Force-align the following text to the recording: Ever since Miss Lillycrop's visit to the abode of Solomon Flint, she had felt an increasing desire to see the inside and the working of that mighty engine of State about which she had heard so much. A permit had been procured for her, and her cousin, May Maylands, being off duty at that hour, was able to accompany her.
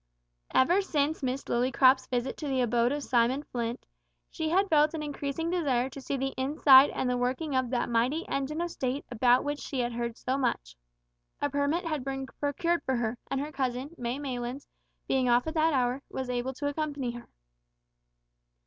Ever 0.51 0.81
since 0.81 1.21
Miss 1.21 1.43
Lillycrop's 1.43 2.07
visit 2.07 2.35
to 2.37 2.47
the 2.47 2.61
abode 2.61 2.91
of 2.91 3.03
Solomon 3.03 3.43
Flint, 3.43 3.85
she 4.31 4.49
had 4.49 4.67
felt 4.67 4.95
an 4.95 5.03
increasing 5.03 5.51
desire 5.51 5.91
to 5.91 6.01
see 6.01 6.17
the 6.17 6.33
inside 6.39 6.89
and 6.89 7.07
the 7.07 7.19
working 7.19 7.55
of 7.55 7.69
that 7.69 7.87
mighty 7.87 8.27
engine 8.27 8.61
of 8.61 8.71
State 8.71 9.05
about 9.11 9.43
which 9.43 9.59
she 9.59 9.79
had 9.81 9.93
heard 9.93 10.17
so 10.17 10.39
much. 10.39 10.75
A 11.39 11.51
permit 11.51 11.85
had 11.85 12.03
been 12.03 12.25
procured 12.25 12.81
for 12.83 12.95
her, 12.95 13.15
and 13.29 13.39
her 13.41 13.51
cousin, 13.51 13.93
May 13.95 14.17
Maylands, 14.17 14.65
being 15.07 15.29
off 15.29 15.43
duty 15.43 15.49
at 15.49 15.61
that 15.69 15.73
hour, 15.73 16.01
was 16.09 16.31
able 16.31 16.55
to 16.55 16.67
accompany 16.67 17.11
her. 17.11 17.27